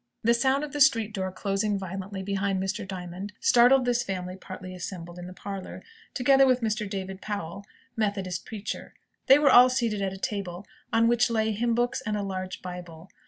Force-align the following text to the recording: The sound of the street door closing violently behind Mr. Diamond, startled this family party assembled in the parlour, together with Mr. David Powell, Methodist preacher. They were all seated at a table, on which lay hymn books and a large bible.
The 0.23 0.33
sound 0.33 0.63
of 0.63 0.73
the 0.73 0.81
street 0.81 1.13
door 1.13 1.31
closing 1.31 1.77
violently 1.77 2.23
behind 2.23 2.59
Mr. 2.59 2.87
Diamond, 2.87 3.33
startled 3.39 3.85
this 3.85 4.01
family 4.01 4.35
party 4.35 4.73
assembled 4.73 5.19
in 5.19 5.27
the 5.27 5.31
parlour, 5.33 5.83
together 6.15 6.47
with 6.47 6.61
Mr. 6.61 6.89
David 6.89 7.21
Powell, 7.21 7.63
Methodist 7.95 8.43
preacher. 8.43 8.95
They 9.27 9.37
were 9.37 9.51
all 9.51 9.69
seated 9.69 10.01
at 10.01 10.11
a 10.11 10.17
table, 10.17 10.65
on 10.91 11.07
which 11.07 11.29
lay 11.29 11.51
hymn 11.51 11.75
books 11.75 12.01
and 12.03 12.17
a 12.17 12.23
large 12.23 12.63
bible. 12.63 13.11